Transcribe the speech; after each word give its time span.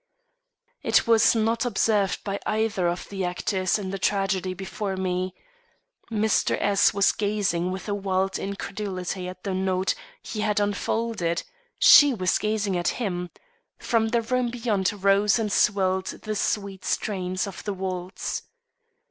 It 0.81 1.05
was 1.05 1.35
not 1.35 1.63
observed 1.63 2.23
by 2.23 2.39
either 2.47 2.87
of 2.87 3.07
the 3.09 3.23
actors 3.23 3.77
in 3.77 3.91
the 3.91 3.99
tragedy 3.99 4.55
before 4.55 4.97
me. 4.97 5.35
Mr. 6.11 6.57
S 6.59 6.91
was 6.91 7.11
gazing 7.11 7.69
with 7.69 7.87
a 7.87 7.93
wild 7.93 8.39
incredulity 8.39 9.27
at 9.27 9.43
the 9.43 9.53
note 9.53 9.93
he 10.23 10.41
had 10.41 10.59
unfolded; 10.59 11.43
she 11.77 12.15
was 12.15 12.39
gazing 12.39 12.75
at 12.75 12.87
him. 12.97 13.29
From 13.77 14.07
the 14.09 14.23
room 14.23 14.49
beyond 14.49 14.91
rose 15.03 15.37
and 15.37 15.51
swelled 15.51 16.07
the 16.07 16.35
sweet 16.35 16.83
strains 16.83 17.45
of 17.45 17.63
the 17.63 17.73
waltz. 17.73 18.41